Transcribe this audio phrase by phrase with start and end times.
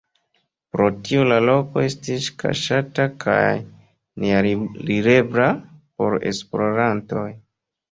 [0.75, 3.37] Pro tio la loko estis kaŝata kaj
[4.25, 7.31] nealirebla por esplorantoj.